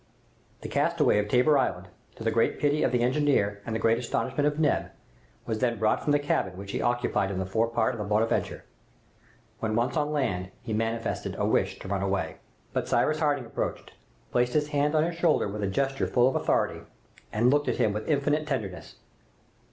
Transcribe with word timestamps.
The 0.61 0.67
castaway 0.67 1.19
of 1.19 1.27
Tabor 1.29 1.59
Island, 1.59 1.89
to 2.15 2.23
the 2.23 2.31
great 2.31 2.57
pity 2.57 2.81
of 2.81 2.91
the 2.91 3.03
engineer 3.03 3.61
and 3.67 3.75
the 3.75 3.79
great 3.79 3.99
astonishment 3.99 4.47
of 4.47 4.57
Neb, 4.59 4.89
was 5.45 5.59
then 5.59 5.77
brought 5.77 6.01
from 6.01 6.11
the 6.11 6.17
cabin 6.17 6.57
which 6.57 6.71
he 6.71 6.81
occupied 6.81 7.29
in 7.29 7.37
the 7.37 7.45
fore 7.45 7.67
part 7.67 7.93
of 7.93 7.99
the 7.99 8.03
"Bonadventure"; 8.05 8.63
when 9.59 9.75
once 9.75 9.95
on 9.95 10.11
land 10.11 10.49
he 10.63 10.73
manifested 10.73 11.35
a 11.37 11.45
wish 11.45 11.77
to 11.77 11.87
run 11.87 12.01
away. 12.01 12.37
But 12.73 12.87
Cyrus 12.87 13.19
Harding 13.19 13.45
approaching, 13.45 13.89
placed 14.31 14.53
his 14.53 14.69
hand 14.69 14.95
on 14.95 15.03
his 15.03 15.17
shoulder 15.19 15.47
with 15.47 15.61
a 15.61 15.67
gesture 15.67 16.07
full 16.07 16.27
of 16.27 16.35
authority, 16.35 16.79
and 17.31 17.51
looked 17.51 17.67
at 17.67 17.77
him 17.77 17.93
with 17.93 18.09
infinite 18.09 18.47
tenderness. 18.47 18.95